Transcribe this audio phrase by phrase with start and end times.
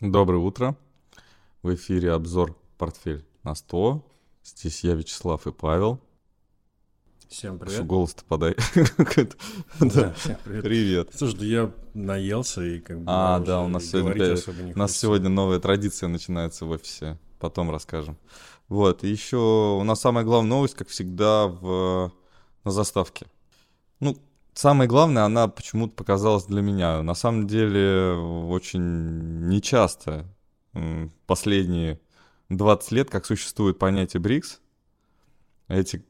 [0.00, 0.78] Доброе утро.
[1.62, 4.02] В эфире обзор «Портфель на 100».
[4.42, 6.00] Здесь я, Вячеслав и Павел.
[7.28, 7.86] Всем привет.
[7.86, 8.56] голос-то подай.
[9.78, 10.62] Да, всем привет.
[10.64, 11.10] Привет.
[11.14, 14.36] Слушай, да я наелся и как бы А, да, у нас сегодня
[14.74, 17.18] У нас сегодня новая традиция начинается в офисе.
[17.38, 18.16] Потом расскажем.
[18.68, 22.10] Вот, и еще у нас самая главная новость, как всегда, в...
[22.64, 23.26] на заставке.
[24.00, 24.16] Ну,
[24.60, 27.02] самое главное, она почему-то показалась для меня.
[27.02, 30.26] На самом деле, очень нечасто
[31.26, 31.98] последние
[32.50, 34.60] 20 лет, как существует понятие БРИКС,
[35.68, 36.04] эти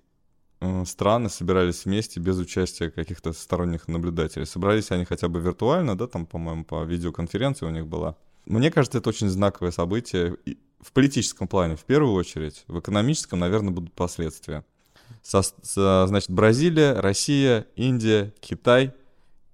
[0.61, 4.47] э, страны собирались вместе без участия каких-то сторонних наблюдателей.
[4.47, 8.17] Собрались они хотя бы виртуально, да, там, по-моему, по видеоконференции у них была.
[8.47, 10.37] Мне кажется, это очень знаковое событие
[10.81, 12.65] в политическом плане, в первую очередь.
[12.67, 14.65] В экономическом, наверное, будут последствия.
[15.23, 18.93] Со- со- значит, Бразилия, Россия, Индия, Китай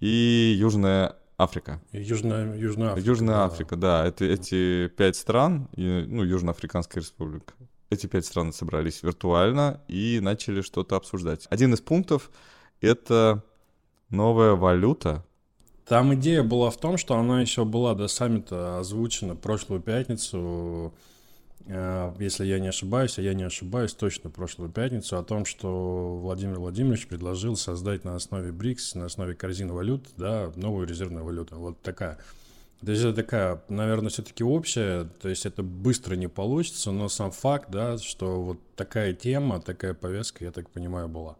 [0.00, 1.82] и Южная Африка.
[1.92, 3.06] Южная, Южная Африка.
[3.06, 3.44] Южная да.
[3.44, 4.06] Африка, да.
[4.06, 7.54] Это, эти пять стран, и, ну, Южноафриканская республика.
[7.90, 11.46] Эти пять стран собрались виртуально и начали что-то обсуждать.
[11.50, 12.30] Один из пунктов—
[12.80, 13.44] это
[14.10, 15.24] новая валюта.
[15.86, 20.92] Там идея была в том, что она еще была до саммита озвучена прошлую пятницу,
[21.68, 26.60] если я не ошибаюсь, а я не ошибаюсь, точно прошлую пятницу, о том, что Владимир
[26.60, 31.56] Владимирович предложил создать на основе БРИКС, на основе корзины валют, да, новую резервную валюту.
[31.56, 32.18] Вот такая.
[32.84, 37.30] То есть это такая, наверное, все-таки общая, то есть это быстро не получится, но сам
[37.32, 41.36] факт, да, что вот такая тема, такая повестка, я так понимаю, была.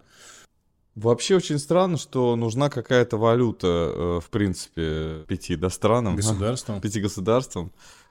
[0.96, 6.16] Вообще очень странно, что нужна какая-то валюта, э, в принципе, пяти да, странам.
[6.16, 6.80] Государством.
[6.83, 7.70] пяти государствам.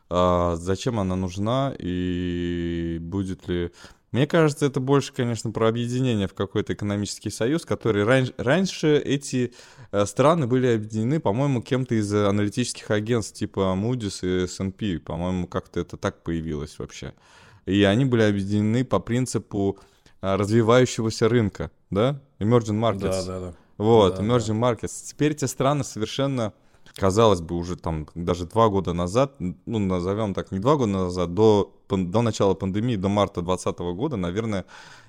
[0.09, 3.71] А зачем она нужна и будет ли...
[4.11, 9.53] Мне кажется, это больше, конечно, про объединение в какой-то экономический союз, который раньше, раньше эти
[9.91, 14.99] э, страны были объединены, по-моему, кем-то из э, аналитических агентств типа Moody's и S&P.
[14.99, 17.13] По-моему, как-то это так появилось вообще.
[17.65, 19.79] И они были объединены по принципу
[20.21, 22.19] а, развивающегося рынка, да?
[22.39, 22.99] Emerging markets.
[22.99, 23.53] Да, да, да.
[23.77, 25.03] Вот, Да, emerging markets.
[25.05, 26.53] Теперь эти страны совершенно,
[26.95, 31.33] казалось бы, уже там даже два года назад, ну, назовем так, не два года назад,
[31.33, 34.65] до, до начала пандемии, до марта 2020 года, наверное,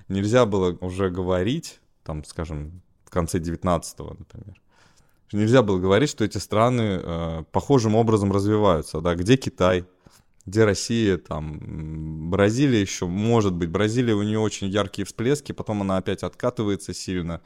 [0.09, 4.61] нельзя было уже говорить, там, скажем, в конце 19 например,
[5.31, 9.85] нельзя было говорить, что эти страны э, похожим образом развиваются, да, где Китай,
[10.45, 15.97] где Россия, там, Бразилия еще, может быть, Бразилия, у нее очень яркие всплески, потом она
[15.97, 17.41] опять откатывается сильно,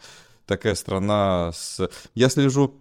[0.48, 1.90] такая страна с...
[2.16, 2.81] Я слежу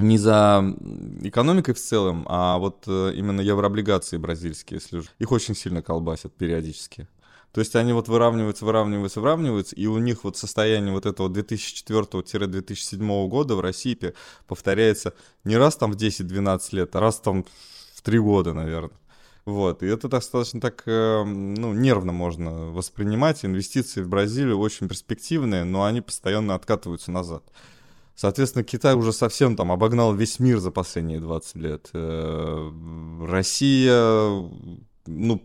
[0.00, 0.74] не за
[1.22, 5.08] экономикой в целом, а вот э, именно еврооблигации бразильские слежу.
[5.18, 7.08] Их очень сильно колбасят периодически.
[7.52, 13.28] То есть они вот выравниваются, выравниваются, выравниваются, и у них вот состояние вот этого 2004-2007
[13.28, 13.98] года в России
[14.46, 15.14] повторяется
[15.44, 17.44] не раз там в 10-12 лет, а раз там
[17.94, 18.98] в 3 года, наверное.
[19.46, 23.46] Вот, и это достаточно так, э, ну, нервно можно воспринимать.
[23.46, 27.42] Инвестиции в Бразилию очень перспективные, но они постоянно откатываются назад.
[28.18, 31.88] Соответственно, Китай уже совсем там обогнал весь мир за последние 20 лет.
[31.92, 32.72] Э,
[33.28, 34.50] Россия,
[35.06, 35.44] ну,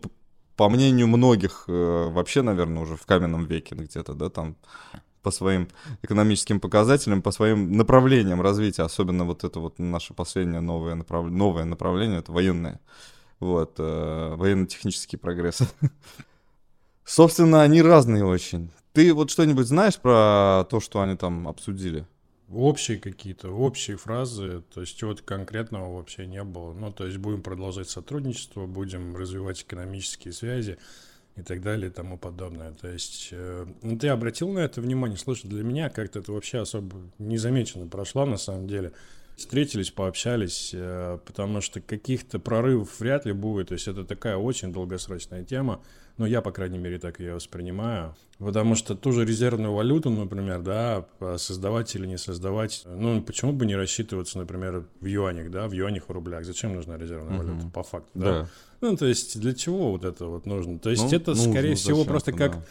[0.56, 4.56] по мнению многих, э, вообще, наверное, уже в каменном веке где-то, да, там
[5.22, 5.68] по своим
[6.02, 11.30] экономическим показателям, по своим направлениям развития, особенно вот это вот наше последнее новое, направ...
[11.30, 12.80] новое направление, это военное.
[13.38, 15.60] Вот, э, военно-технический прогресс.
[17.04, 18.72] Собственно, они разные очень.
[18.92, 22.04] Ты вот что-нибудь знаешь про то, что они там обсудили?
[22.50, 26.74] Общие какие-то, общие фразы, то есть чего-то конкретного вообще не было.
[26.74, 30.78] Ну, то есть будем продолжать сотрудничество, будем развивать экономические связи
[31.36, 32.72] и так далее и тому подобное.
[32.72, 35.16] То есть э, ну, ты обратил на это внимание?
[35.16, 38.92] Слушай, для меня как-то это вообще особо незамеченно прошло на самом деле.
[39.36, 43.68] Встретились, пообщались, э, потому что каких-то прорывов вряд ли будет.
[43.68, 45.80] То есть это такая очень долгосрочная тема.
[46.16, 48.14] Но я, по крайней мере, так ее воспринимаю.
[48.38, 51.06] Потому что ту же резервную валюту, например, да,
[51.38, 56.08] создавать или не создавать, ну, почему бы не рассчитываться, например, в юанях, да, в юанях,
[56.08, 56.44] в рублях?
[56.44, 57.46] Зачем нужна резервная Мгм.
[57.46, 58.24] валюта, по факту, да?
[58.24, 58.48] Да.
[58.80, 60.78] Ну, то есть для чего вот это вот нужно?
[60.78, 62.62] То есть Ну, это, нужно скорее всего, зачем-то, просто как да.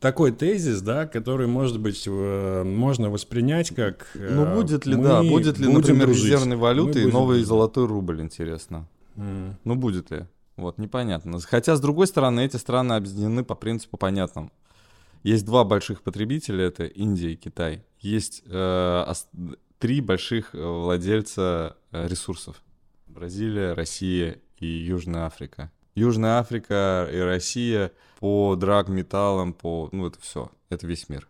[0.00, 4.08] Такой тезис, да, который, может быть, э, можно воспринять как...
[4.14, 6.24] э, Ну, будет ли, да, будет ли, например, дружить.
[6.24, 8.88] резервной валютой будем новый золотой рубль, интересно.
[9.16, 9.56] М.
[9.64, 10.26] Ну, будет ли?
[10.56, 11.38] Вот, непонятно.
[11.40, 14.50] Хотя, с другой стороны, эти страны объединены по принципу понятному.
[15.22, 17.84] Есть два больших потребителя, это Индия и Китай.
[18.00, 19.12] Есть э,
[19.78, 22.62] три больших э, владельца э, ресурсов.
[23.06, 25.70] Бразилия, Россия и Южная Африка.
[25.94, 29.88] Южная Африка и Россия по драгметаллам, по...
[29.92, 30.50] Ну, это все.
[30.68, 31.26] Это весь мир.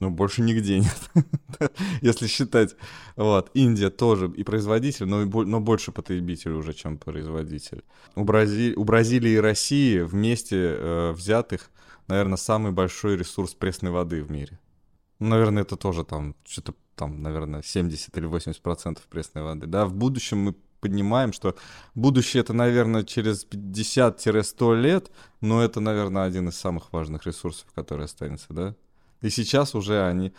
[0.00, 1.10] Ну, больше нигде нет,
[2.02, 2.74] если считать.
[3.14, 3.52] Вот.
[3.54, 7.84] Индия тоже и производитель, но, и, но больше потребитель уже, чем производитель.
[8.16, 8.74] У, Брази...
[8.74, 11.70] у Бразилии и России вместе э, взятых,
[12.08, 14.58] наверное, самый большой ресурс пресной воды в мире.
[15.20, 19.68] Ну, наверное, это тоже там, что-то там, наверное, 70 или 80 процентов пресной воды.
[19.68, 21.54] Да, в будущем мы понимаем, что
[21.94, 28.04] будущее это, наверное, через 50-100 лет, но это, наверное, один из самых важных ресурсов, который
[28.04, 28.74] останется, да?
[29.22, 30.32] И сейчас уже они...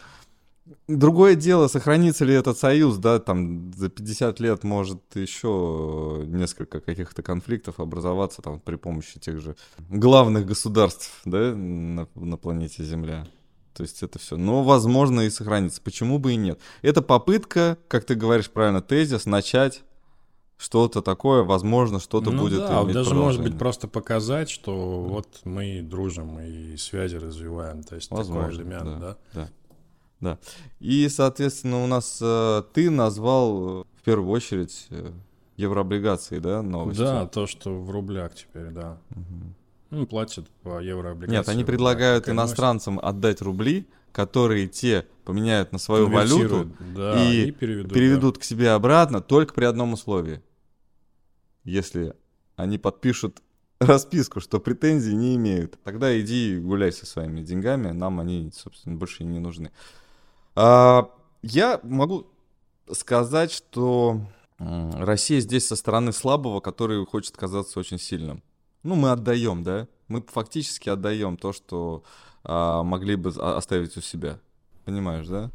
[0.88, 7.22] Другое дело, сохранится ли этот союз, да, там за 50 лет может еще несколько каких-то
[7.22, 9.56] конфликтов образоваться там при помощи тех же
[9.90, 13.28] главных государств, да, на, на планете Земля.
[13.74, 14.38] То есть это все.
[14.38, 15.82] Но возможно и сохранится.
[15.82, 16.60] Почему бы и нет?
[16.82, 19.84] Это попытка, как ты говоришь правильно, тезис, начать
[20.64, 25.82] что-то такое, возможно, что-то ну будет да, даже может быть просто показать, что вот мы
[25.82, 29.18] дружим и связи развиваем, то есть возможно, такой элемент, да, да?
[29.34, 29.50] Да,
[30.22, 30.40] да.
[30.80, 35.12] И, соответственно, у нас э, ты назвал э, в первую очередь э,
[35.58, 37.02] еврооблигации, да, новости?
[37.02, 38.98] Да, то, что в рублях теперь, да.
[39.12, 39.54] Угу.
[39.90, 41.42] Ну, платят по еврооблигациям.
[41.42, 47.52] Нет, они предлагают иностранцам отдать рубли, которые те поменяют на свою валюту да, и, и
[47.52, 48.40] переведут, переведут да.
[48.40, 50.42] к себе обратно только при одном условии.
[51.64, 52.16] Если
[52.56, 53.42] они подпишут
[53.80, 59.24] расписку, что претензий не имеют, тогда иди гуляй со своими деньгами, нам они, собственно, больше
[59.24, 59.72] не нужны.
[60.56, 61.10] А,
[61.42, 62.28] я могу
[62.92, 64.22] сказать, что
[64.60, 68.44] Россия здесь со стороны слабого, который хочет казаться очень сильным.
[68.84, 69.88] Ну, мы отдаем, да?
[70.08, 72.04] Мы фактически отдаем то, что
[72.44, 74.40] а, могли бы оставить у себя.
[74.86, 75.50] Понимаешь, да?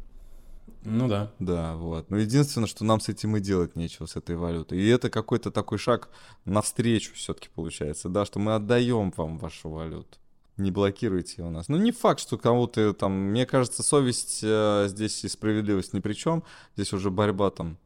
[0.83, 1.31] Ну да.
[1.39, 2.09] Да, вот.
[2.09, 4.79] Но единственное, что нам с этим и делать нечего, с этой валютой.
[4.79, 6.09] И это какой-то такой шаг
[6.45, 10.17] навстречу все-таки получается, да, что мы отдаем вам вашу валюту.
[10.57, 11.69] Не блокируйте у нас.
[11.69, 13.13] Ну, не факт, что кому-то там...
[13.13, 16.43] Мне кажется, совесть э, здесь и справедливость ни при чем.
[16.75, 17.77] Здесь уже борьба там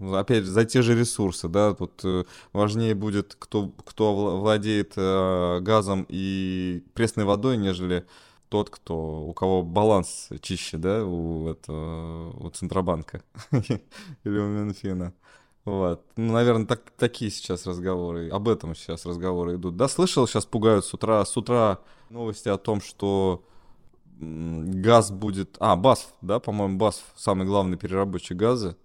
[0.00, 5.60] опять же, за те же ресурсы, да, тут э, важнее будет, кто, кто владеет э,
[5.60, 8.06] газом и пресной водой, нежели
[8.50, 15.14] тот, кто, у кого баланс чище, да, у этого, у Центробанка или у Минфина.
[15.64, 16.04] Вот.
[16.16, 19.76] Ну, наверное, так, такие сейчас разговоры, об этом сейчас разговоры идут.
[19.76, 21.78] Да, слышал, сейчас пугают с утра, с утра
[22.10, 23.44] новости о том, что
[24.18, 25.56] газ будет...
[25.60, 28.76] А, БАСФ, да, по-моему, БАСФ, самый главный переработчик газа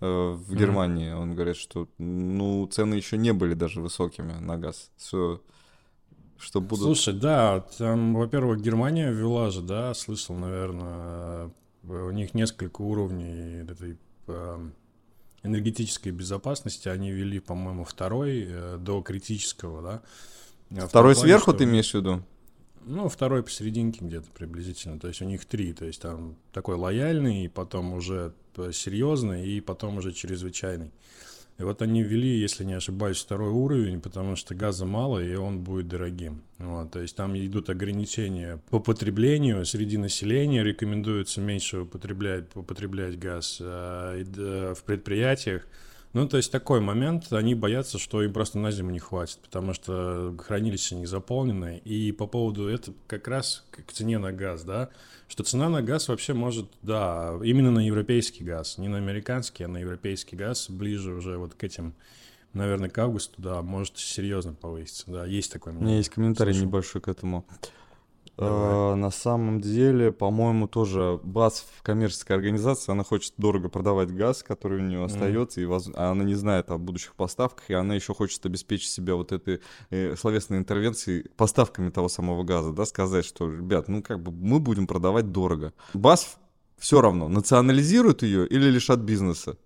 [0.00, 0.56] э, в mm-hmm.
[0.56, 1.12] Германии.
[1.12, 4.90] Он говорит, что, ну, цены еще не были даже высокими на газ.
[4.96, 5.42] Все
[6.40, 6.84] что будут...
[6.84, 11.50] Слушай, да, там, во-первых, Германия ввела же, да, слышал, наверное,
[11.82, 14.70] э, у них несколько уровней этой э,
[15.42, 16.88] энергетической безопасности.
[16.88, 19.82] Они ввели, по-моему, второй э, до критического,
[20.70, 20.86] да.
[20.86, 21.58] Второй плане, сверху что...
[21.58, 22.22] ты имеешь в виду?
[22.86, 24.98] Ну, второй посерединке где-то приблизительно.
[24.98, 25.74] То есть у них три.
[25.74, 28.32] То есть там такой лояльный, потом уже
[28.72, 30.90] серьезный, и потом уже чрезвычайный.
[31.60, 35.58] И вот они ввели, если не ошибаюсь, второй уровень, потому что газа мало, и он
[35.58, 36.40] будет дорогим.
[36.56, 43.58] Вот, то есть там идут ограничения по потреблению среди населения, рекомендуется меньше употреблять, употреблять газ
[43.60, 44.24] а,
[44.74, 45.66] в предприятиях.
[46.12, 49.74] Ну, то есть такой момент, они боятся, что им просто на зиму не хватит, потому
[49.74, 51.76] что хранилище не заполнено.
[51.76, 54.88] И по поводу это как раз к цене на газ, да,
[55.28, 59.68] что цена на газ вообще может, да, именно на европейский газ, не на американский, а
[59.68, 61.94] на европейский газ, ближе уже вот к этим,
[62.54, 65.72] наверное, к августу, да, может серьезно повыситься, да, есть такой.
[65.72, 66.66] У меня есть комментарий Слушаю.
[66.66, 67.46] небольшой к этому.
[68.38, 74.42] Э, на самом деле, по-моему, тоже БАС в коммерческой организации, она хочет дорого продавать газ,
[74.42, 75.62] который у нее остается, mm.
[75.62, 75.90] и воз...
[75.94, 79.60] а она не знает о будущих поставках, и она еще хочет обеспечить себя вот этой
[79.90, 84.58] э, словесной интервенцией поставками того самого газа, да, сказать, что, ребят, ну как бы мы
[84.58, 85.74] будем продавать дорого.
[85.92, 86.38] БАС
[86.78, 89.58] все равно, национализирует ее или лишат бизнеса.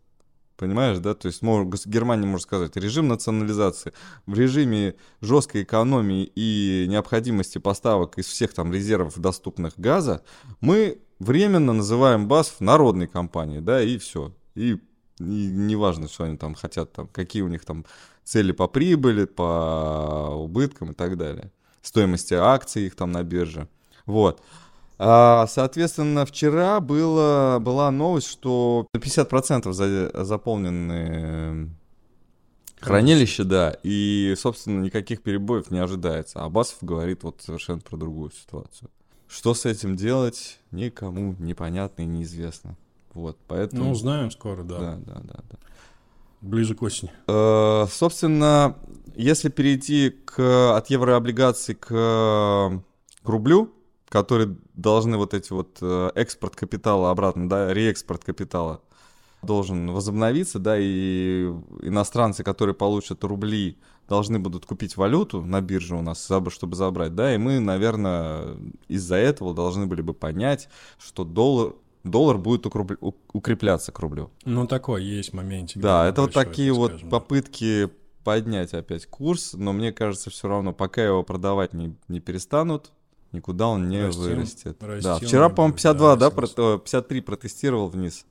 [0.57, 1.15] Понимаешь, да?
[1.15, 3.93] То есть может, Германия может сказать, режим национализации
[4.27, 10.23] в режиме жесткой экономии и необходимости поставок из всех там резервов доступных газа,
[10.61, 14.33] мы временно называем БАСФ народной компанией, да, и все.
[14.55, 14.75] И,
[15.19, 17.85] и неважно, что они там хотят, там, какие у них там
[18.23, 21.51] цели по прибыли, по убыткам и так далее.
[21.83, 23.69] Стоимости акций их там на бирже.
[24.07, 24.41] Вот.
[24.99, 31.71] А, соответственно, вчера было, была новость, что 50% за, заполнены
[32.81, 36.41] хранилище, да, и, собственно, никаких перебоев не ожидается.
[36.45, 38.91] А Басов говорит вот совершенно про другую ситуацию.
[39.27, 42.77] Что с этим делать, никому непонятно и неизвестно.
[43.15, 43.85] Вот, поэтому...
[43.85, 44.79] Ну, узнаем скоро, да.
[44.79, 45.35] Да, да, да.
[45.51, 45.59] да.
[46.41, 47.11] Ближе к осени.
[47.27, 48.77] Э, собственно,
[49.15, 53.73] если перейти к, от еврооблигаций к, к рублю,
[54.15, 58.81] которые должны вот эти вот э, экспорт капитала обратно, да, реэкспорт капитала
[59.43, 61.47] должен возобновиться, да, и
[61.83, 63.77] иностранцы, которые получат рубли,
[64.09, 68.57] должны будут купить валюту на бирже у нас, чтобы забрать, да, и мы, наверное,
[68.87, 71.73] из-за этого должны были бы понять, что доллар
[72.05, 74.31] доллар будет укрепляться к рублю.
[74.45, 75.83] Ну, такой есть моментик.
[75.83, 77.91] Да, это вот такие вот скажем, попытки
[78.23, 82.93] поднять опять курс, но мне кажется, все равно, пока его продавать не, не перестанут,
[83.35, 84.83] никуда он не растем, вырастет.
[84.83, 86.47] Растем, да, вчера, по-моему, 52, да, да про,
[86.79, 88.25] 53 протестировал вниз.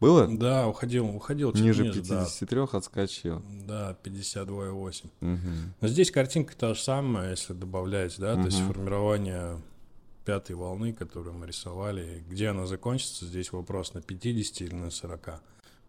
[0.00, 0.28] Было?
[0.28, 2.78] Да, уходил, уходил ниже 53 да.
[2.78, 3.42] отскочил.
[3.66, 5.04] Да, 52,8.
[5.20, 5.38] Угу.
[5.80, 8.42] Но здесь картинка та же самая, если добавлять, да, угу.
[8.42, 9.60] то есть формирование
[10.24, 12.24] пятой волны, которую мы рисовали.
[12.28, 15.40] Где она закончится, здесь вопрос на 50 или на 40.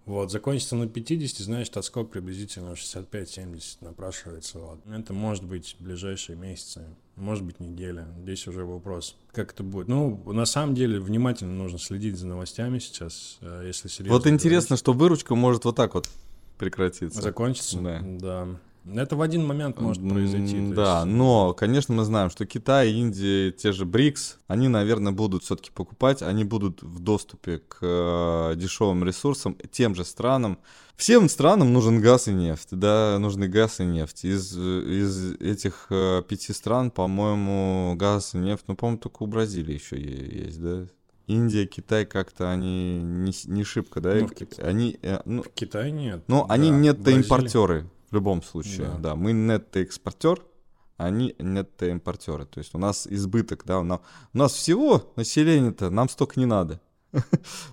[0.05, 4.59] Вот, закончится на 50, значит, отскок приблизительно 65-70 напрашивается.
[4.59, 4.79] Вот.
[4.85, 6.85] Это может быть ближайшие месяцы,
[7.15, 8.07] может быть неделя.
[8.21, 9.87] Здесь уже вопрос, как это будет.
[9.87, 14.17] Ну, на самом деле, внимательно нужно следить за новостями сейчас, э, если серьезно.
[14.17, 14.79] Вот интересно, говорить.
[14.79, 16.07] что выручка может вот так вот
[16.59, 17.21] прекратиться.
[17.21, 17.79] Закончится?
[17.79, 18.01] Да.
[18.03, 18.47] Да.
[18.93, 20.59] Это в один момент может произойти.
[20.73, 21.07] Да, есть...
[21.07, 26.21] но, конечно, мы знаем, что Китай, Индия, те же БРИКС, они, наверное, будут все-таки покупать,
[26.21, 30.59] они будут в доступе к э, дешевым ресурсам, тем же странам.
[30.95, 34.23] Всем странам нужен газ и нефть, да, нужны газ и нефть.
[34.23, 39.73] Из, из этих э, пяти стран, по-моему, газ и нефть, ну, по-моему, только у Бразилии
[39.73, 40.87] еще есть, да?
[41.27, 44.13] Индия, Китай как-то они не, не шибко, да?
[44.13, 46.23] Ну, в они, э, ну, в Китае нет.
[46.27, 48.97] Ну, да, они нет-то-импортеры в любом случае, да.
[48.97, 49.15] да.
[49.15, 50.41] Мы нетто-экспортер,
[50.97, 52.45] они нетто-импортеры.
[52.45, 53.99] То есть у нас избыток, да, у нас,
[54.33, 56.79] у нас всего населения-то, нам столько не надо.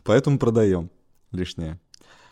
[0.04, 0.90] Поэтому продаем
[1.30, 1.78] лишнее.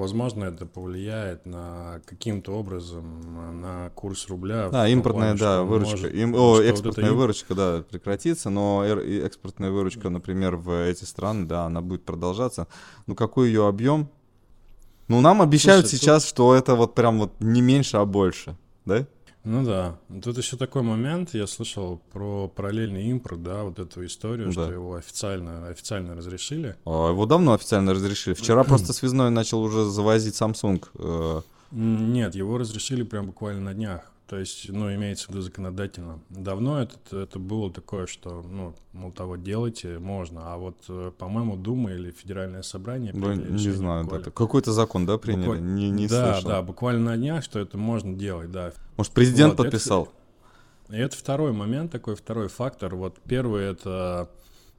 [0.01, 4.71] Возможно, это повлияет на каким-то образом на курс рубля.
[4.71, 5.97] Да, импортная, плане, да, выручка.
[5.97, 11.47] Может, Им, о, экспортная вот выручка, да, прекратится, но экспортная выручка, например, в эти страны,
[11.47, 12.67] да, она будет продолжаться.
[13.07, 14.09] Ну, какой ее объем,
[15.11, 16.31] ну, нам обещают Слушай, сейчас, тут...
[16.31, 19.07] что это вот прям вот не меньше, а больше, да?
[19.43, 19.99] Ну да.
[20.23, 24.53] Тут еще такой момент, я слышал про параллельный импорт, да, вот эту историю, да.
[24.53, 26.77] что его официально, официально разрешили.
[26.85, 28.35] А, его давно официально разрешили.
[28.35, 30.85] Вчера просто связной начал уже завозить Samsung.
[30.95, 31.41] Э.
[31.73, 34.10] Нет, его разрешили прям буквально на днях.
[34.31, 36.21] То есть, ну, имеется в виду законодательно.
[36.29, 40.53] Давно это, это было такое, что, ну, мол, того делайте, можно.
[40.55, 43.11] А вот, э, по-моему, Дума или Федеральное собрание...
[43.13, 44.23] Ну, не знаю, буквально...
[44.23, 45.47] это какой-то закон, да, приняли?
[45.47, 45.75] Буквально...
[45.75, 46.49] Не, не да, слышал.
[46.49, 48.73] да, буквально на днях, что это можно делать, да.
[48.97, 50.13] Может, президент вот, подписал?
[50.87, 52.95] Это, это второй момент, такой второй фактор.
[52.95, 54.31] Вот первый— это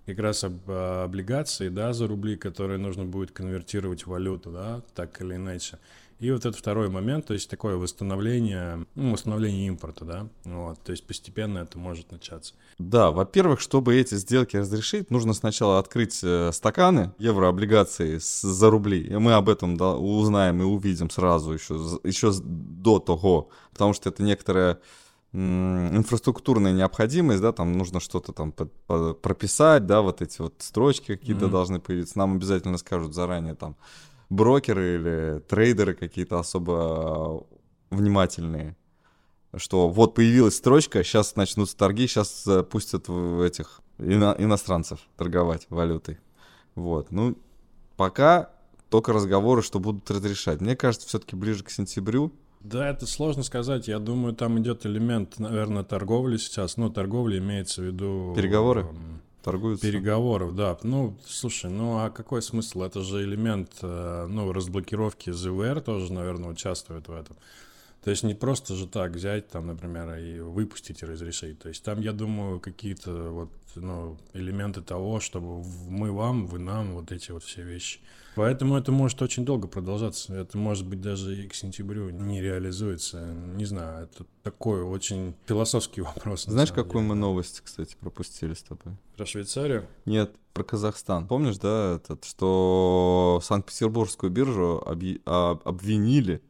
[0.06, 5.20] как раз об, облигации, да, за рубли, которые нужно будет конвертировать в валюту, да, так
[5.20, 5.78] или иначе.
[6.22, 10.92] И вот этот второй момент, то есть такое восстановление, ну, восстановление импорта, да, вот, то
[10.92, 12.54] есть постепенно это может начаться.
[12.78, 19.18] Да, во-первых, чтобы эти сделки разрешить, нужно сначала открыть э, стаканы еврооблигаций за рубли, и
[19.18, 21.74] мы об этом да, узнаем и увидим сразу еще,
[22.04, 24.80] еще до того, потому что это некоторая
[25.34, 31.16] инфраструктурная необходимость, да, там нужно что-то там под, под, прописать, да, вот эти вот строчки
[31.16, 31.52] какие-то mm-hmm.
[31.52, 33.76] должны появиться, нам обязательно скажут заранее там,
[34.32, 37.46] брокеры или трейдеры какие-то особо
[37.92, 38.76] внимательные,
[39.56, 46.18] что вот появилась строчка, сейчас начнутся торги, сейчас пустят этих ино- иностранцев торговать валютой.
[46.74, 47.38] Вот, ну,
[47.98, 48.50] пока
[48.90, 50.62] только разговоры, что будут разрешать.
[50.62, 52.32] Мне кажется, все-таки ближе к сентябрю.
[52.62, 53.88] Да, это сложно сказать.
[53.88, 56.78] Я думаю, там идет элемент, наверное, торговли сейчас.
[56.78, 58.34] Ну, торговля имеется в виду...
[58.36, 58.88] Переговоры?
[59.44, 59.86] Торгуются.
[59.86, 60.78] Переговоров, да.
[60.84, 62.84] Ну, слушай, ну а какой смысл?
[62.84, 67.36] Это же элемент, э, ну, разблокировки ЗВР тоже, наверное, участвует в этом.
[68.04, 71.60] То есть не просто же так взять, там, например, и выпустить и разрешить.
[71.60, 76.94] То есть там, я думаю, какие-то вот, ну, элементы того, чтобы мы вам, вы нам,
[76.94, 78.00] вот эти вот все вещи.
[78.36, 80.34] Поэтому это может очень долго продолжаться.
[80.34, 83.24] Это может быть даже и к сентябрю не реализуется.
[83.56, 86.46] Не знаю, это такой очень философский вопрос.
[86.46, 88.96] Знаешь, какую мы новость, кстати, пропустили с тобой?
[89.16, 89.88] Про Швейцарию?
[90.06, 91.28] Нет, про Казахстан.
[91.28, 95.20] Помнишь, да, этот, что Санкт-Петербургскую биржу объ...
[95.26, 96.42] А, обвинили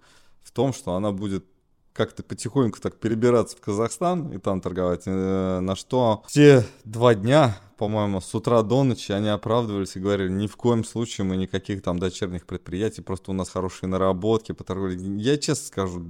[0.43, 1.45] в том, что она будет
[1.93, 7.57] как-то потихоньку так перебираться в Казахстан и там торговать, э, на что те два дня,
[7.77, 11.81] по-моему, с утра до ночи они оправдывались и говорили, ни в коем случае мы никаких
[11.81, 14.97] там дочерних предприятий, просто у нас хорошие наработки по торговле.
[15.17, 16.05] Я честно скажу,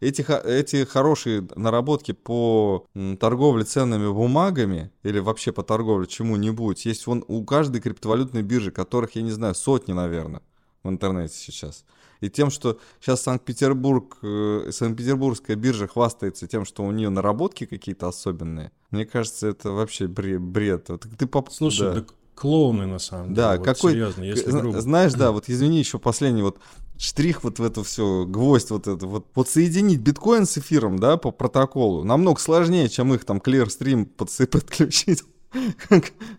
[0.00, 2.86] эти, эти хорошие наработки по
[3.20, 9.14] торговле ценными бумагами или вообще по торговле чему-нибудь, есть вон у каждой криптовалютной биржи, которых,
[9.14, 10.42] я не знаю, сотни, наверное,
[10.82, 11.84] в интернете сейчас.
[12.22, 18.08] И тем, что сейчас Санкт-Петербург, э, Санкт-Петербургская биржа хвастается тем, что у нее наработки какие-то
[18.08, 20.40] особенные, мне кажется, это вообще бред.
[20.40, 20.88] бред.
[21.18, 21.50] Ты поп...
[21.50, 22.04] Слушай, да.
[22.34, 23.64] клоуны на самом да, деле.
[23.64, 23.92] Да, какой...
[23.92, 24.80] Серьезно, если грубо.
[24.80, 26.58] Знаешь, да, вот извини, еще последний вот
[26.96, 29.26] штрих вот в это все, гвоздь вот это вот.
[29.34, 35.24] Вот соединить биткоин с эфиром, да, по протоколу, намного сложнее, чем их там Clearstream подключить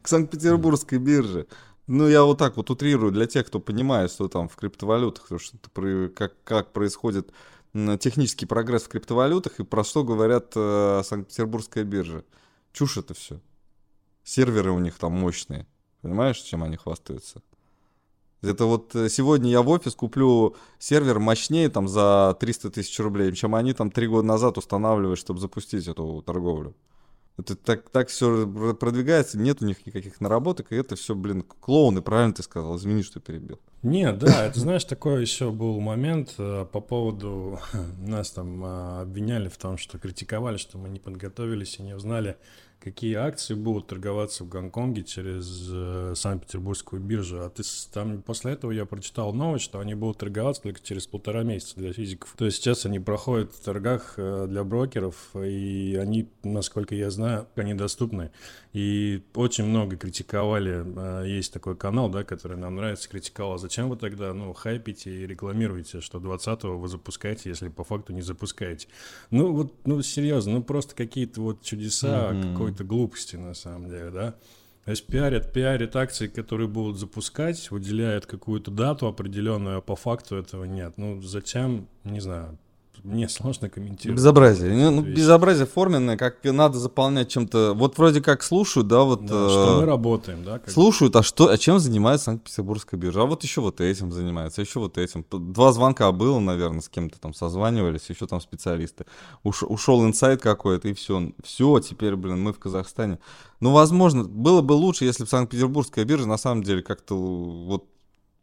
[0.01, 1.47] к Санкт-Петербургской бирже.
[1.87, 5.57] Ну, я вот так вот утрирую для тех, кто понимает, что там в криптовалютах, что
[5.57, 7.31] это, как, как происходит
[7.73, 12.23] технический прогресс в криптовалютах и про что говорят э, Санкт-Петербургская биржа.
[12.71, 13.41] Чушь это все.
[14.23, 15.67] Серверы у них там мощные.
[16.01, 17.41] Понимаешь, чем они хвастаются?
[18.43, 23.33] Это вот э, сегодня я в офис куплю сервер мощнее там за 300 тысяч рублей,
[23.33, 26.75] чем они там три года назад устанавливают, чтобы запустить эту торговлю.
[27.37, 28.45] Это так, так все
[28.79, 33.01] продвигается, нет у них никаких наработок, и это все, блин, клоуны, правильно ты сказал, извини,
[33.01, 33.59] что перебил.
[33.81, 37.59] Нет, да, это знаешь, такой еще был момент э, по поводу,
[37.97, 42.37] нас там э, обвиняли в том, что критиковали, что мы не подготовились и не узнали,
[42.83, 47.41] какие акции будут торговаться в Гонконге через э, Санкт-Петербургскую биржу.
[47.41, 47.63] А ты
[47.93, 51.93] там после этого я прочитал новость, что они будут торговаться только через полтора месяца для
[51.93, 52.33] физиков.
[52.37, 57.47] То есть сейчас они проходят в торгах э, для брокеров, и они, насколько я знаю,
[57.55, 58.31] они доступны.
[58.73, 63.95] И очень много критиковали, э, есть такой канал, да, который нам нравится, критиковал, зачем вы
[63.95, 68.87] тогда, ну, хайпите и рекламируете, что 20-го вы запускаете, если по факту не запускаете.
[69.29, 72.51] Ну, вот, ну, серьезно, ну, просто какие-то вот чудеса, mm-hmm.
[72.51, 74.36] какой какой-то глупости на самом деле, да.
[74.86, 80.36] То есть пиарят, пиарят акции, которые будут запускать, выделяют какую-то дату определенную, а по факту
[80.36, 80.98] этого нет.
[80.98, 82.58] Ну, зачем, не знаю,
[83.03, 84.17] мне сложно комментировать.
[84.17, 84.91] Безобразие.
[84.91, 87.74] Ну, безобразие форменное, как надо заполнять чем-то.
[87.74, 89.25] Вот вроде как слушают, да, вот.
[89.25, 90.60] Да, э, что мы работаем, да?
[90.60, 90.69] Как...
[90.69, 93.24] Слушают, а что, а чем занимается Санкт-Петербургская биржа?
[93.24, 95.25] А вот еще вот этим занимается, еще вот этим.
[95.29, 99.05] Два звонка было, наверное, с кем-то там созванивались, еще там специалисты.
[99.43, 101.33] Уш, ушел инсайт какой-то, и все.
[101.43, 103.19] Все, теперь, блин, мы в Казахстане.
[103.60, 107.86] Ну, возможно, было бы лучше, если бы Санкт-Петербургская биржа на самом деле как-то вот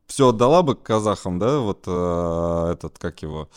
[0.06, 3.48] все отдала бы казахам, да, вот э, этот, как его,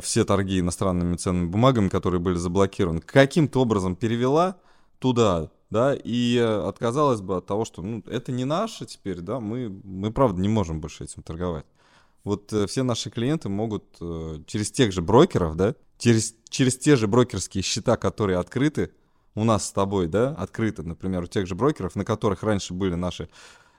[0.00, 4.56] все торги иностранными ценными бумагами, которые были заблокированы, каким-то образом перевела
[4.98, 9.68] туда, да, и отказалась бы от того, что ну, это не наше теперь, да, мы,
[9.84, 11.66] мы правда не можем больше этим торговать.
[12.24, 16.96] Вот э, все наши клиенты могут э, через тех же брокеров, да, через, через те
[16.96, 18.92] же брокерские счета, которые открыты,
[19.34, 22.94] у нас с тобой, да, открыты, например, у тех же брокеров, на которых раньше были
[22.94, 23.28] наши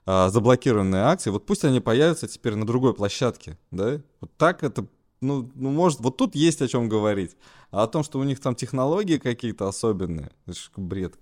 [0.06, 4.88] э, заблокированные акции, вот пусть они появятся теперь на другой площадке, да, вот так это
[5.24, 7.36] ну, ну, может, вот тут есть о чем говорить.
[7.72, 11.16] А о том, что у них там технологии какие-то особенные, это же бред.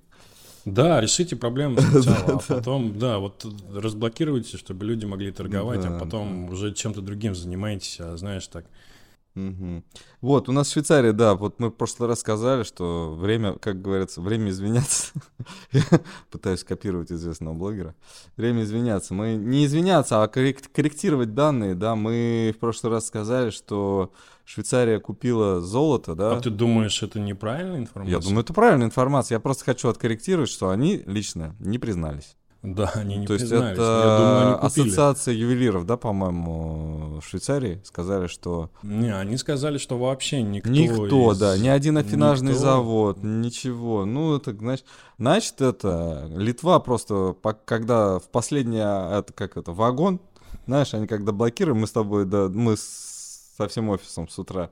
[0.66, 6.50] Да, решите проблему сначала, а потом, да, вот разблокируйте, чтобы люди могли торговать, а потом
[6.50, 8.66] уже чем-то другим занимаетесь, а знаешь, так
[9.36, 9.84] Угу.
[10.20, 13.82] Вот, у нас в Швейцарии, да, вот мы в прошлый раз сказали, что время, как
[13.82, 15.14] говорится, время извиняться.
[15.72, 15.84] Я
[16.30, 17.96] пытаюсь копировать известного блогера.
[18.36, 19.14] Время извиняться.
[19.14, 21.96] Мы не извиняться, а корректировать данные, да.
[21.96, 24.12] Мы в прошлый раз сказали, что
[24.44, 26.36] Швейцария купила золото, да.
[26.36, 28.18] А ты думаешь, это неправильная информация?
[28.18, 29.38] Я думаю, это правильная информация.
[29.38, 32.36] Я просто хочу откорректировать, что они лично не признались.
[32.64, 38.70] Да, они не То есть это думаю, ассоциация ювелиров, да, по-моему, в Швейцарии сказали, что...
[38.84, 41.40] Не, они сказали, что вообще никто Никто, из...
[41.40, 42.62] да, ни один афинажный никто...
[42.62, 44.06] завод, ничего.
[44.06, 44.86] Ну, это, значит,
[45.18, 50.20] значит, это Литва просто, когда в последний, это как это, вагон,
[50.68, 54.70] знаешь, они когда блокируем, мы с тобой, да, мы со всем офисом с утра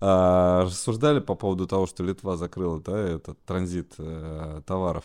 [0.00, 5.04] а, рассуждали по поводу того, что Литва закрыла, да, этот транзит а, товаров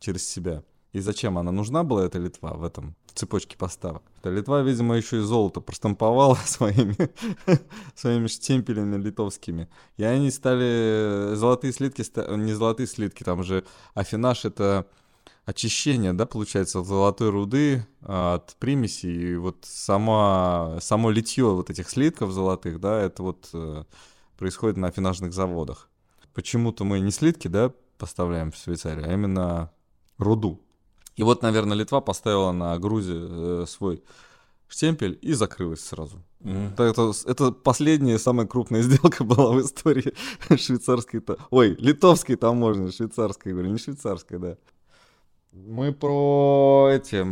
[0.00, 0.62] через себя.
[0.96, 4.02] И зачем она нужна была, эта Литва, в этом в цепочке поставок?
[4.18, 6.96] Это Литва, видимо, еще и золото проштамповала своими,
[7.94, 9.68] своими штемпелями литовскими.
[9.98, 11.34] И они стали...
[11.34, 12.02] Золотые слитки...
[12.38, 14.86] Не золотые слитки, там же афинаж— это
[15.44, 19.06] очищение, да, получается, золотой руды а, от примеси.
[19.06, 23.84] И вот сама, само литье вот этих слитков золотых, да, это вот э,
[24.38, 25.90] происходит на афинажных заводах.
[26.32, 29.70] Почему-то мы не слитки, да, поставляем в Швейцарию, а именно
[30.16, 30.62] руду.
[31.16, 34.02] И вот, наверное, Литва поставила на Грузию э, свой
[34.68, 36.22] штемпель и закрылась сразу.
[36.40, 36.74] Mm.
[36.74, 40.12] Это, это последняя, самая крупная сделка была в истории
[40.56, 44.56] швейцарской, ой, литовской таможни, швейцарской, говорю, не швейцарской, да.
[45.52, 47.24] Мы про эти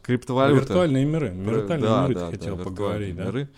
[0.00, 0.60] криптовалюты.
[0.60, 1.28] Виртуальные миры.
[1.28, 3.24] Виртуальные да, миры да, хотел да, поговорить, да?
[3.26, 3.50] Миры.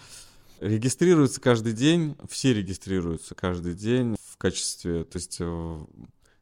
[0.59, 5.79] Регистрируются каждый день, все регистрируются каждый день в качестве, то есть э,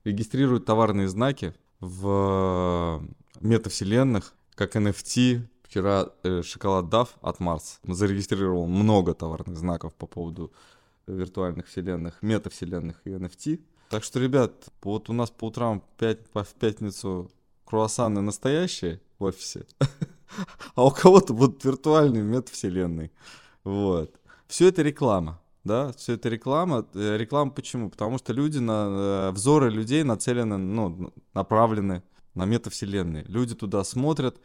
[0.04, 3.02] регистрируют товарные знаки, в
[3.40, 10.53] метавселенных, как NFT, Вчера э, шоколад Дав от Марс зарегистрировал много товарных знаков по поводу
[11.07, 13.61] виртуальных вселенных, метавселенных и NFT.
[13.88, 17.31] Так что, ребят, вот у нас по утрам в пятницу
[17.64, 19.64] круассаны настоящие в офисе,
[20.74, 23.12] а у кого-то будут виртуальные метавселенные.
[23.62, 24.12] Вот.
[24.48, 25.40] Все это реклама.
[25.62, 26.85] Да, все это реклама.
[26.94, 27.90] Э, реклама почему?
[27.90, 32.03] Потому что люди на э, взоры людей нацелены, ну, направлены
[32.34, 33.24] на метавселенные.
[33.28, 34.38] Люди туда смотрят,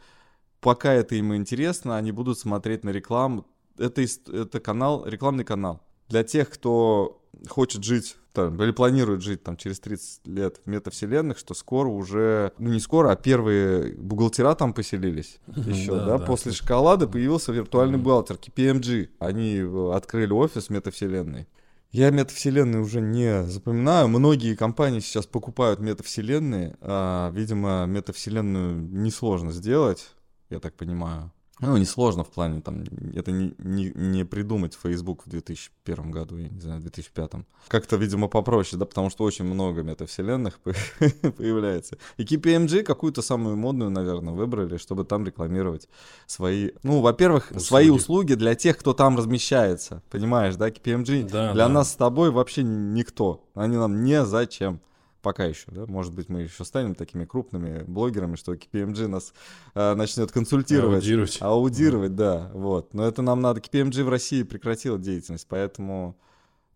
[0.60, 3.46] пока это им интересно, они будут смотреть на рекламу.
[3.78, 5.82] Это, это канал, рекламный канал.
[6.08, 11.38] Для тех, кто хочет жить там, или планирует жить там через 30 лет в метавселенных,
[11.38, 16.24] что скоро уже, ну не скоро, а первые бухгалтера там поселились еще, да, да, да
[16.24, 19.62] после шоколада появился виртуальный бухгалтер, KPMG, они
[19.94, 21.48] открыли офис метавселенной.
[21.90, 24.08] Я метавселенные уже не запоминаю.
[24.08, 26.76] Многие компании сейчас покупают метавселенные.
[26.80, 30.10] А, видимо, метавселенную несложно сделать,
[30.50, 31.32] я так понимаю.
[31.60, 36.50] Ну, несложно в плане, там, это не, не, не придумать Facebook в 2001 году, я
[36.50, 37.32] не знаю, в 2005.
[37.68, 40.60] Как-то, видимо, попроще, да, потому что очень много метавселенных
[41.36, 41.96] появляется.
[42.18, 45.88] И KPMG какую-то самую модную, наверное, выбрали, чтобы там рекламировать
[46.26, 47.64] свои, ну, во-первых, услуги.
[47.64, 51.72] свои услуги для тех, кто там размещается, понимаешь, да, KPMG да, для да.
[51.72, 54.80] нас с тобой вообще никто, они нам не зачем
[55.26, 59.34] пока еще, да, может быть, мы еще станем такими крупными блогерами, что KPMG нас
[59.74, 60.98] э, начнет консультировать.
[60.98, 61.38] Аудировать.
[61.40, 62.94] Аудировать, да, вот.
[62.94, 63.58] Но это нам надо.
[63.58, 66.16] KPMG в России прекратила деятельность, поэтому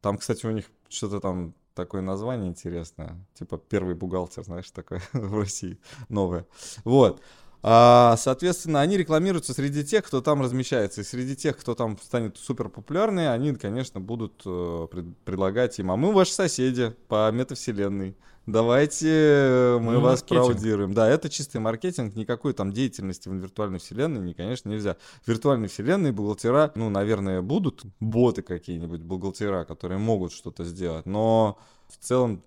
[0.00, 5.38] там, кстати, у них что-то там такое название интересное, типа первый бухгалтер, знаешь, такое в
[5.38, 6.44] России новое.
[6.82, 7.22] Вот.
[7.62, 11.02] А, соответственно, они рекламируются среди тех, кто там размещается.
[11.02, 15.90] И среди тех, кто там станет супер популярный, они, конечно, будут э, пред, предлагать им,
[15.90, 18.16] а мы ваши соседи по метавселенной.
[18.46, 20.40] Давайте э, мы ну, вас маркетинг.
[20.40, 20.94] проаудируем.
[20.94, 24.96] Да, это чистый маркетинг, никакой там деятельности в виртуальной вселенной, не, конечно, нельзя.
[25.22, 31.58] В виртуальной вселенной бухгалтера, ну, наверное, будут боты какие-нибудь, бухгалтера, которые могут что-то сделать, но
[31.88, 32.42] в целом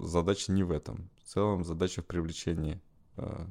[0.00, 1.10] задача не в этом.
[1.22, 2.80] В целом задача в привлечении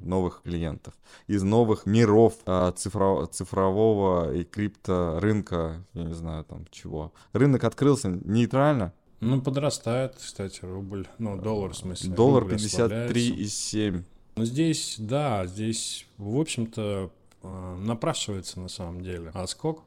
[0.02, 0.94] новых клиентов,
[1.28, 7.14] из новых миров э, цифро, цифрового и крипто рынка, я не знаю там чего.
[7.32, 8.94] Рынок открылся нейтрально.
[9.20, 12.14] Ну, подрастает, кстати, рубль, ну, доллар в смысле.
[12.14, 14.04] Доллар 53,7.
[14.36, 17.10] Ну, здесь, да, здесь, в общем-то,
[17.44, 19.32] э, напрашивается на самом деле.
[19.34, 19.84] А сколько?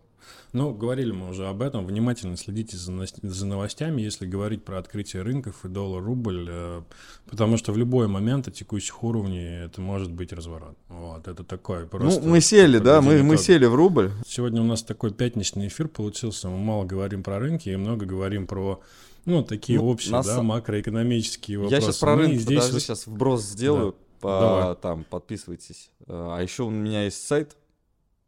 [0.52, 1.86] Ну, говорили мы уже об этом.
[1.86, 6.82] Внимательно следите за, новостями, если говорить про открытие рынков и доллар-рубль, э,
[7.28, 10.76] потому что в любой момент от текущих уровней это может быть разворот.
[10.88, 12.22] Вот, это такое ну, просто...
[12.22, 14.12] Ну, мы сели, да, мы, мы сели в рубль.
[14.26, 16.48] Сегодня у нас такой пятничный эфир получился.
[16.48, 18.80] Мы мало говорим про рынки и много говорим про
[19.26, 20.26] ну, такие ну, общие, нас...
[20.26, 21.74] да, макроэкономические вопросы.
[21.74, 22.60] Я сейчас про рынки, здесь...
[22.60, 23.96] подожди, сейчас вброс сделаю, да.
[24.20, 25.90] по, там, подписывайтесь.
[26.06, 27.56] А еще у меня есть сайт,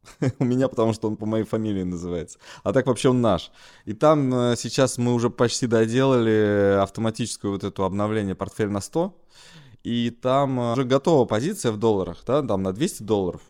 [0.39, 2.39] у меня, потому что он по моей фамилии называется.
[2.63, 3.51] А так вообще он наш.
[3.85, 9.15] И там э, сейчас мы уже почти доделали автоматическую вот эту обновление портфель на 100.
[9.85, 13.41] И там э, уже готова позиция в долларах, да, там на 200 долларов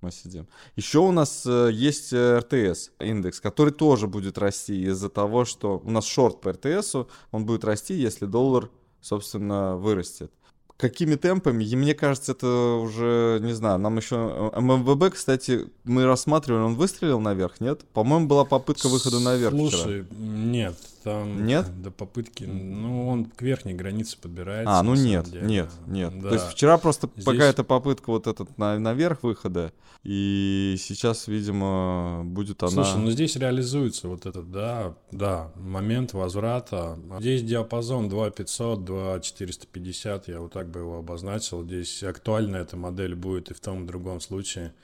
[0.00, 0.48] мы сидим.
[0.74, 5.90] Еще у нас э, есть РТС индекс, который тоже будет расти из-за того, что у
[5.90, 6.96] нас шорт по РТС,
[7.30, 10.32] он будет расти, если доллар, собственно, вырастет
[10.76, 14.50] какими темпами, и мне кажется, это уже, не знаю, нам еще...
[14.54, 17.82] Э, ММВБ, кстати, мы рассматривали, он выстрелил наверх, нет?
[17.92, 20.06] По-моему, была попытка выхода наверх Слушай, вчера.
[20.18, 21.44] нет, там...
[21.46, 21.82] Нет?
[21.82, 24.78] До попытки, ну, он к верхней границе подбирается.
[24.78, 25.46] А, ну нет, деле.
[25.46, 26.18] нет, нет.
[26.20, 26.28] Да.
[26.30, 27.24] То есть вчера просто Здесь...
[27.24, 32.70] какая-то попытка вот этот на, наверх выхода, и сейчас, видимо, будет она...
[32.70, 36.98] Слушай, ну здесь реализуется вот этот, да, да, момент возврата.
[37.20, 41.62] Здесь диапазон 2500, 2450, я вот так бы его обозначил.
[41.62, 44.74] Здесь актуальна эта модель будет и в том, и в другом случае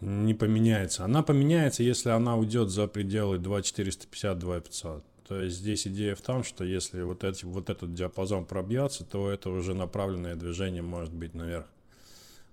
[0.00, 1.04] не поменяется.
[1.04, 5.04] Она поменяется, если она уйдет за пределы 2450, 2500.
[5.26, 9.30] То есть здесь идея в том, что если вот, эти, вот этот диапазон пробьется, то
[9.30, 11.66] это уже направленное движение может быть наверх.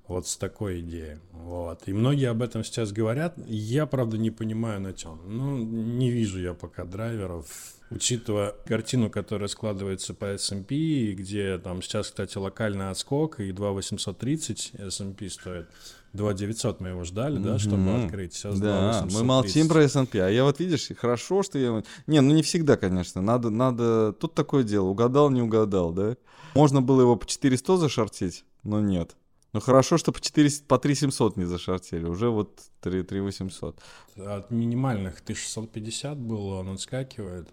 [0.07, 1.19] Вот с такой идеей.
[1.31, 1.87] Вот.
[1.87, 3.33] И многие об этом сейчас говорят.
[3.45, 5.21] Я, правда, не понимаю на чем.
[5.25, 7.47] Ну, не вижу я пока драйверов.
[7.89, 15.29] Учитывая картину, которая складывается по S&P, где там сейчас, кстати, локальный отскок, и 2,830 S&P
[15.29, 15.67] стоит.
[16.13, 18.33] 2900 мы его ждали, да, чтобы открыть.
[18.33, 20.19] Сейчас да, мы молчим про S&P.
[20.19, 21.83] А я вот, видишь, хорошо, что я...
[22.07, 23.21] Не, ну не всегда, конечно.
[23.21, 24.13] Надо, надо...
[24.13, 24.87] Тут такое дело.
[24.87, 26.17] Угадал, не угадал, да?
[26.53, 29.15] Можно было его по 400 зашортить, но нет.
[29.53, 33.79] Ну хорошо, что по, 4, по 3700 не зашортили, уже вот 3, 3800.
[34.17, 37.49] От минимальных 1650 было, он отскакивает.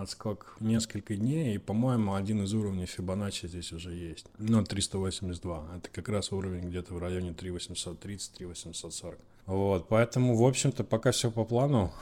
[0.00, 4.26] Отскок несколько дней, и, по-моему, один из уровней Фибоначчи здесь уже есть.
[4.38, 5.76] Ну, 382.
[5.76, 9.18] Это как раз уровень где-то в районе 3830-3840.
[9.46, 11.92] Вот, поэтому, в общем-то, пока все по плану.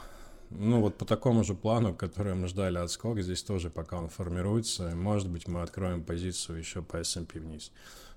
[0.51, 4.95] Ну, вот по такому же плану, который мы ждали отскок, здесь тоже пока он формируется.
[4.95, 7.71] Может быть, мы откроем позицию еще по S&P вниз.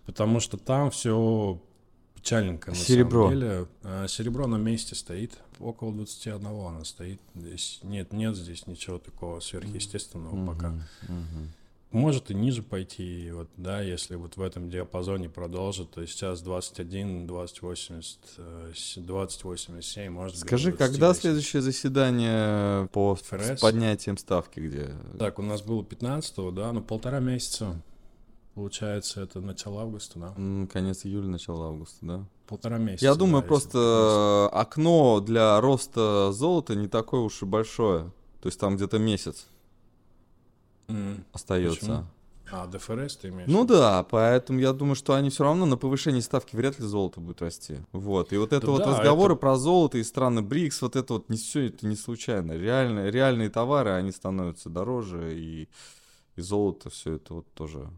[0.06, 1.62] Потому что там все
[2.22, 3.28] печальненько на серебро.
[3.28, 3.68] самом деле.
[3.84, 5.38] А, серебро на месте стоит.
[5.60, 7.20] Около 21 оно стоит.
[7.36, 10.48] Здесь нет, нет здесь ничего такого сверхъестественного mm-hmm.
[10.48, 10.68] пока.
[10.68, 11.48] Mm-hmm.
[11.92, 17.28] Может и ниже пойти, вот, да, если вот в этом диапазоне продолжит, то сейчас 21,
[17.28, 18.18] 2080,
[18.96, 23.58] 2087, может Скажи, когда следующее заседание по ФРС?
[23.58, 24.92] с поднятием ставки, где?
[25.20, 27.82] Так, у нас было 15 да, ну полтора месяца.
[28.54, 30.68] Получается, это начало августа, да?
[30.68, 32.26] Конец июля, начало августа, да?
[32.48, 33.06] Полтора месяца.
[33.06, 38.12] Я думаю, да, просто окно для роста золота не такое уж и большое.
[38.42, 39.48] То есть там где-то месяц
[40.88, 41.24] mm.
[41.32, 41.80] остается.
[41.80, 42.06] Почему?
[42.52, 43.50] А, ДФРС ты имеешь?
[43.50, 47.22] Ну да, поэтому я думаю, что они все равно на повышении ставки вряд ли золото
[47.22, 47.80] будет расти.
[47.94, 48.34] Вот.
[48.34, 49.40] И вот это да, вот да, разговоры это...
[49.40, 52.52] про золото и страны БРИКС, вот это вот не все это не случайно.
[52.52, 55.70] Реальные, реальные товары, они становятся дороже, и,
[56.36, 57.90] и золото все это вот тоже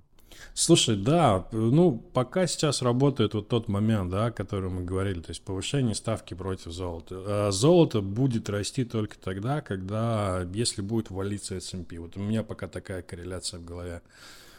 [0.54, 5.30] Слушай, да, ну, пока сейчас работает вот тот момент, да, о котором мы говорили, то
[5.30, 7.24] есть повышение ставки против золота.
[7.26, 11.98] А золото будет расти только тогда, когда, если будет валиться S&P.
[12.00, 14.02] Вот у меня пока такая корреляция в голове.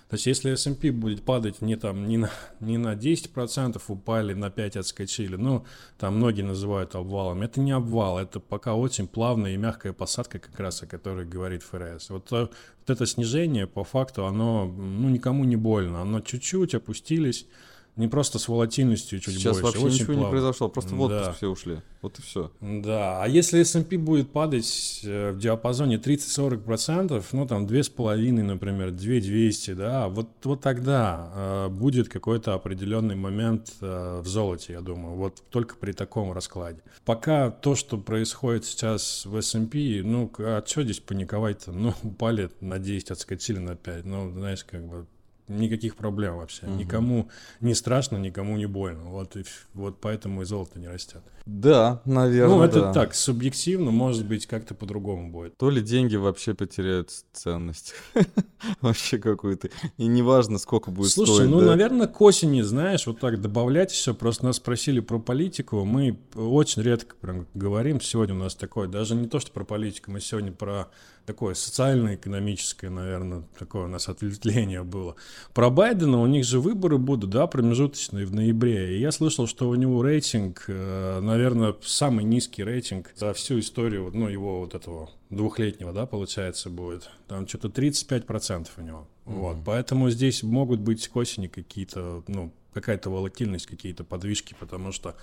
[0.09, 4.47] То есть если S&P будет падать не, там, не, на, не на 10% упали, на
[4.47, 5.65] 5% отскочили, ну,
[5.99, 7.43] там многие называют обвалом.
[7.43, 11.63] Это не обвал, это пока очень плавная и мягкая посадка, как раз о которой говорит
[11.63, 12.11] ФРС.
[12.11, 16.03] Вот, э, вот это снижение, по факту, оно ну, никому не больно.
[16.03, 17.47] Оно чуть-чуть опустились,
[17.97, 19.79] не просто с волатильностью чуть Сейчас больше.
[19.79, 20.25] вообще ничего плавно.
[20.25, 21.33] не произошло, просто в отпуск да.
[21.33, 21.79] все ушли.
[22.03, 22.51] Вот и все.
[22.61, 29.75] Да, а если S&P будет падать э, в диапазоне 30-40%, ну там 2,5, например, 2,200,
[29.75, 35.43] да, вот, вот тогда э, будет какой-то определенный момент э, в золоте, я думаю, вот
[35.51, 36.81] только при таком раскладе.
[37.05, 41.71] Пока то, что происходит сейчас в S&P, ну, а что здесь паниковать-то?
[41.73, 45.07] Ну, упали на 10, отскочили на 5, ну, знаешь, как бы
[45.49, 46.67] никаких проблем вообще.
[46.67, 46.75] Угу.
[46.75, 47.29] Никому
[47.61, 49.05] не страшно, никому не больно.
[49.05, 51.23] Вот, и, вот поэтому и золото не растет.
[51.47, 52.57] Да, наверное.
[52.57, 52.93] Ну, это да.
[52.93, 55.57] так, субъективно, может быть, как-то по-другому будет.
[55.59, 57.95] То ли деньги вообще потеряют ценность.
[58.81, 59.69] вообще какую-то.
[59.99, 61.51] И неважно, сколько будет Слушай, стоить.
[61.51, 61.67] ну, да?
[61.67, 64.15] наверное, к осени, знаешь, вот так добавлять все.
[64.15, 65.85] Просто нас спросили про политику.
[65.85, 68.01] Мы очень редко прям говорим.
[68.01, 70.89] Сегодня у нас такое, даже не то, что про политику, мы сегодня про
[71.25, 75.17] такое социально-экономическое, наверное, такое у нас ответвление было.
[75.53, 78.97] Про Байдена у них же выборы будут, да, промежуточные в ноябре.
[78.97, 84.11] И я слышал, что у него рейтинг, э, наверное, самый низкий рейтинг за всю историю,
[84.13, 87.11] ну, его вот этого двухлетнего, да, получается, будет.
[87.27, 89.09] Там что-то 35% у него.
[89.25, 89.33] Mm-hmm.
[89.33, 95.17] Вот, поэтому здесь могут быть к осени какие-то, ну, какая-то волатильность, какие-то подвижки, потому что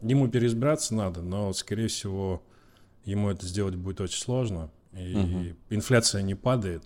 [0.00, 2.42] ему переизбраться надо, но, скорее всего,
[3.04, 5.56] ему это сделать будет очень сложно и угу.
[5.70, 6.84] инфляция не падает.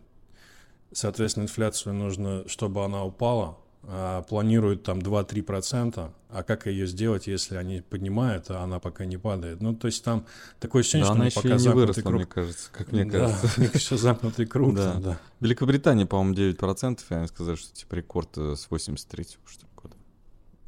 [0.93, 3.59] Соответственно, инфляцию нужно, чтобы она упала.
[3.85, 9.17] А планируют там 2-3%, а как ее сделать, если они поднимают, а она пока не
[9.17, 9.61] падает?
[9.61, 10.25] Ну, то есть там
[10.61, 12.15] такое ощущение, да, что она еще пока и не выросла, круг.
[12.15, 13.63] мне кажется, как мне да, кажется.
[13.75, 14.77] еще замкнутый круг.
[14.77, 14.95] Да.
[14.95, 15.19] да.
[15.41, 19.97] Великобритания, по-моему, 9%, и они сказали, что типа рекорд э, с 83-го, что года.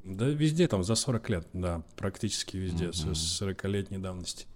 [0.02, 3.14] Да, везде там за 40 лет, да, практически везде, mm-hmm.
[3.14, 4.46] с 40-летней давности.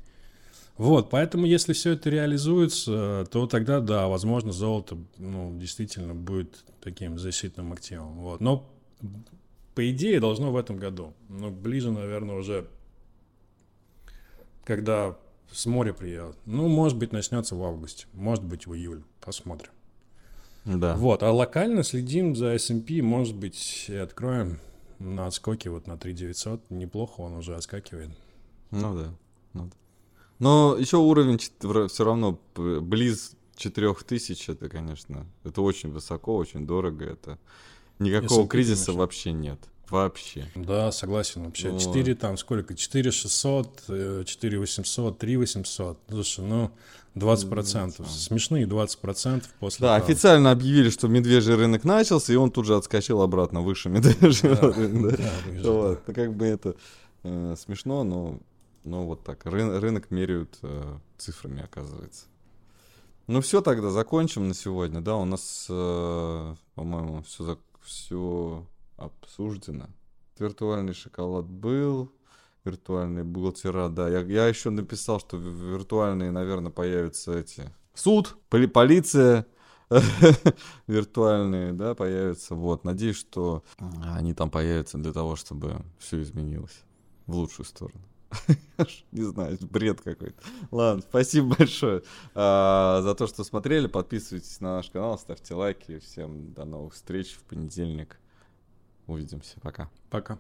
[0.79, 7.19] Вот, поэтому если все это реализуется, то тогда, да, возможно, золото, ну, действительно будет таким
[7.19, 8.21] защитным активом.
[8.21, 8.41] Вот.
[8.41, 8.71] Но,
[9.75, 11.15] по идее, должно в этом году.
[11.29, 12.69] Но ближе, наверное, уже,
[14.65, 15.17] когда
[15.51, 16.37] с моря приедут.
[16.47, 19.03] Ну, может быть, начнется в августе, может быть, в июле.
[19.21, 19.73] Посмотрим.
[20.65, 20.95] Да.
[20.95, 24.59] Вот, а локально следим за S&P, может быть, и откроем
[24.99, 26.71] на отскоке вот на 3900.
[26.71, 28.11] Неплохо он уже отскакивает.
[28.71, 29.15] Ну да.
[29.55, 29.71] Ну, да.
[30.39, 37.39] Но еще уровень все равно близ 4000, это, конечно, это очень высоко, очень дорого, это
[37.99, 39.01] никакого кризиса конечно.
[39.01, 39.59] вообще нет.
[39.91, 40.47] Вообще.
[40.55, 41.71] Да, согласен вообще.
[41.71, 41.81] Вот.
[41.81, 42.75] 4 там сколько?
[42.75, 43.85] 4 600,
[44.27, 45.99] 4 800, 3 800.
[46.11, 46.71] Слушай, ну
[47.15, 48.11] 20 процентов.
[48.11, 50.05] Смешные 20 процентов после Да, того.
[50.07, 55.17] официально объявили, что медвежий рынок начался, и он тут же отскочил обратно выше медвежьего рынка.
[55.63, 56.13] Да.
[56.13, 56.77] Как бы это
[57.23, 58.39] э, смешно, но
[58.89, 59.45] ну, вот так.
[59.47, 62.27] Ры- рынок меряют э, цифрами, оказывается.
[63.27, 65.01] Ну, все тогда, закончим на сегодня.
[65.01, 67.59] Да, у нас, э, по-моему, все, за...
[67.83, 69.87] все обсуждено.
[70.39, 72.11] Виртуальный шоколад был,
[72.65, 74.09] виртуальный бухгалтера, да.
[74.09, 79.47] Я, я еще написал, что виртуальные, наверное, появятся эти суд, поли- полиция
[80.87, 82.55] виртуальные, да, появятся.
[82.55, 83.63] Вот, надеюсь, что
[84.03, 86.83] они там появятся для того, чтобы все изменилось
[87.27, 88.01] в лучшую сторону.
[89.13, 90.43] Не знаю, бред какой-то.
[90.71, 92.03] Ладно, спасибо большое
[92.35, 93.87] а, за то, что смотрели.
[93.87, 95.99] Подписывайтесь на наш канал, ставьте лайки.
[95.99, 98.19] Всем до новых встреч в понедельник.
[99.07, 99.59] Увидимся.
[99.61, 99.91] Пока.
[100.11, 100.39] Пока.